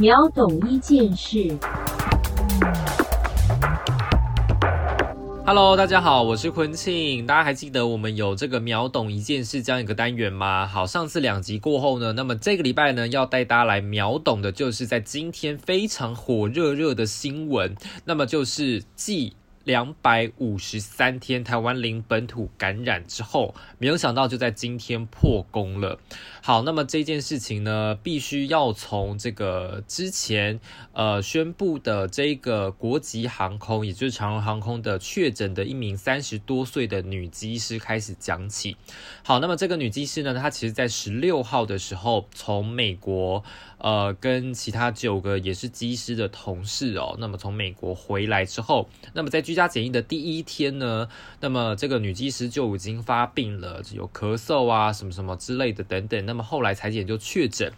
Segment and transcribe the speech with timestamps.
[0.00, 1.54] 秒懂一件事。
[5.44, 7.26] Hello，大家好，我是坤庆。
[7.26, 10.66] 大家还记得我们有这个秒懂一件事这样一个单元吗？
[10.66, 17.76] 好，上次两集过后呢，那么这个礼拜呢，要带大家来秒懂的，就是在今天非常火热热的新闻，
[18.06, 19.34] 那么就是继
[19.64, 25.98] 两百五十三天台湾零本土感染之后，没有想到就在今天破功了。
[26.42, 30.58] 好，那么这件事情呢，必须要从这个之前
[30.92, 38.76] 呃宣布的这个国籍航空，也就是长荣航空的确诊的一名三十多岁的女机师开始讲起。
[39.22, 43.44] 好，那么这个女机师呢，她其实在十六号的时候从美国
[43.78, 51.08] 呃跟其他九个也是机师的同事哦，那么从美国回来之后，那么在居家检疫的第一天呢，
[51.40, 56.24] 那么这个女技师就已经发病了，有咳嗽啊什么什么之类的等等。
[56.24, 57.72] 那么后来裁剪就确诊，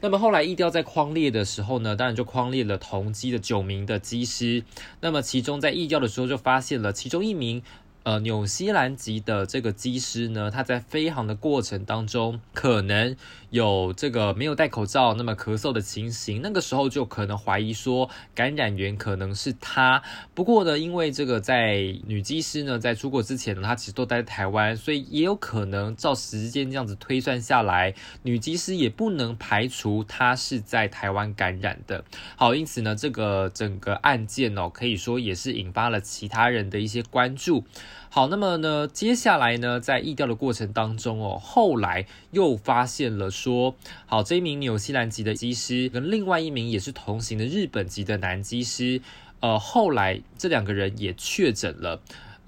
[0.00, 4.64] 那么后来疫调在框列的时候呢，当然就框列了同机的九名的机师，
[5.02, 7.62] 那么其中在疫调的时候就发现了其中一名。
[8.02, 13.14] 呃，纽西兰籍的这个机师呢，他在飞航的过程当中，可能
[13.50, 20.02] 有这个没有戴口罩，那么咳嗽的情形，那个时候就可能怀疑说感染源可能是他。
[20.34, 32.02] 不过呢，因为这个在女机师呢在出国之前呢，她其实都待在台湾，所以也有可能照时间这样子推算下来，女机师也不能排除她是在台湾感染的。
[32.36, 37.62] 好，因此呢，这个整个案件哦，可以说也是引发了其他人的一些关注。
[38.08, 43.74] 好，那么呢，接下来呢，在疫调的过程当中哦，后来又发现了说，
[44.06, 49.00] 好，这一名纽西兰籍的机师跟另外一名也是同行的日本籍的男机师，
[49.40, 52.00] 呃，后来这两个人也确诊了。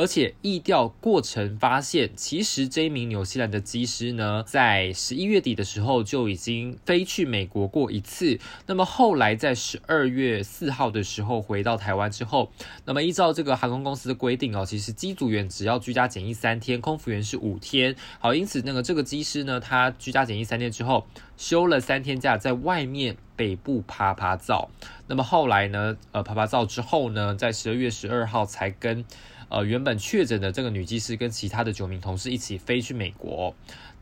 [0.00, 8.38] 而且疫调过程发现，其实这一名纽西兰的机师呢，在十一月底的时候就已经飞去美国过一次。
[8.66, 12.50] 那么后来在十二月四号的时候回到台湾之后，
[12.86, 17.94] 那么依照这个航空公司的规定哦，其实机组员只要居家检疫三天，空服员是五天。
[18.20, 24.68] 好，因此那个这个机师呢，他居家检疫三天之后，休了三天假，在外面北部啪啪照。
[25.06, 29.02] 那么后来呢，呃，啪啪照之后呢，在十二月十二号才跟。
[29.48, 33.52] 呃，原本确诊的这个女技师跟其他的九名同事一起飞去美国。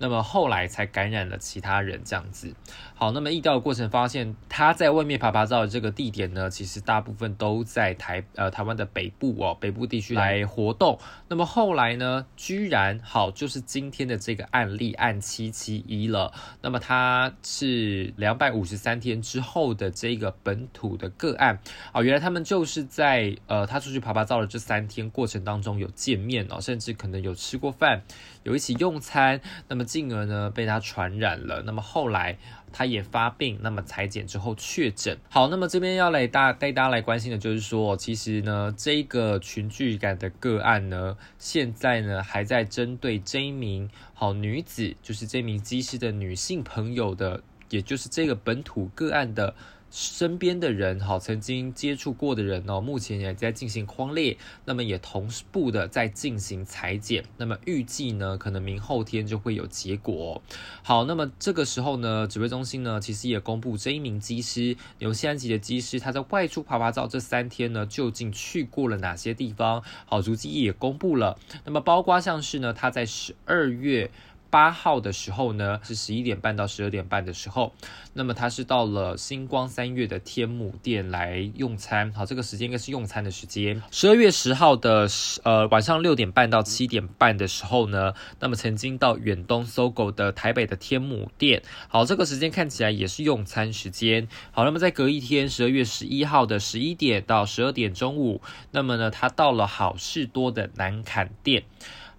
[0.00, 2.54] 那么后来才感染了其他人，这样子。
[2.94, 10.98] 好，那么疫调的过程发现，他在外面啪啪照的这个地点呢，其实大部分都在台呃台湾的北部哦，北部地区来活动。
[11.28, 16.30] 那么后来呢，居然好就是今天的这个案例案七七一了。
[16.60, 21.60] 那么他是两百五十三天之后的这个本土的个案
[21.92, 28.02] 啊，原来他们就是在呃他出去爬爬照的这三天过程当中有见面哦，甚至可能有吃过饭，
[28.44, 29.42] 有一起用餐。
[29.68, 32.38] 那么进而呢被他传染了，那么后来
[32.72, 35.18] 他也发病，那么裁剪之后确诊。
[35.28, 49.54] 好，那么这边要来大带大家来关心的就是说，其实呢这个群聚感的个案呢，现在呢还在针对这一名好女子，就是这名机师的女性朋友的，也就是这个本土个案的。
[49.90, 54.36] 身边的人，哈，曾经接触过的人哦，目前也在进行框列，
[54.66, 60.42] 那么也同步的在进行裁剪，那么预计呢，可能明后天就会有结果。
[60.82, 69.82] 好，那么这个时候呢，指挥中心呢，其实也公布这一名机师，纽西兰籍的机师，他在外出爬爬照这三天呢，究竟去过了哪些地方？
[70.04, 74.10] 好，足迹也公布了，那么包括像是呢，他在十二月。
[74.50, 77.72] 八号的时候呢，是十一点半到十二点半的时候，
[78.14, 83.82] 那么他是到了星光三月的天母店来用餐，好，这个时间应该是用餐的时间。
[83.90, 85.06] 十二月十号的
[85.42, 94.28] 呃晚上六点半到七点半的时候呢，那么曾经到远东搜狗的台北的天母店，好，这个时间看起来也是用餐时间。
[94.50, 101.64] 好，那么在隔一天十二月十一号的十一点到十二点中午，那么呢他到了好事多的南坎店。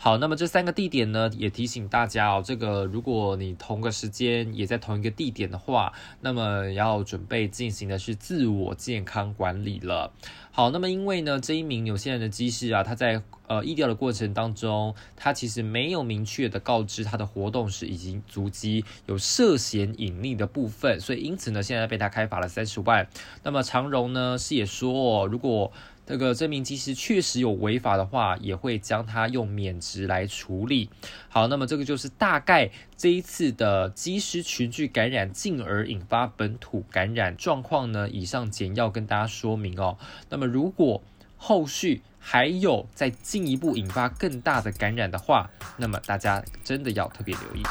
[0.01, 10.13] 好，那么这三个地点呢，也提醒大家哦，这个如果你同个时间也在同一个地点的话，那么要准备进行的是自我健康管理了。
[10.51, 23.05] 好，那么因为呢，这一名纽西兰的机师啊，他在呃疫调的过程当中，他其实没有明确的告知他的活动时已经足迹有涉嫌隐匿的部分，所以因此呢，现在被他开罚了三十万。
[23.43, 25.73] 那么长荣呢是也说，如果
[26.09, 30.89] 这个这名技师确实有违法的话，也会将他用免职来处理。
[31.29, 38.09] 好，那么这个就是大概这一次的机师群聚感染，进而引发本土感染状况呢。
[38.09, 39.99] 以上简要跟大家说明哦。
[40.29, 41.03] 那么如果
[41.37, 47.61] 后续还有再进一步引发更大的感染的话，那么大家真的要特别留意。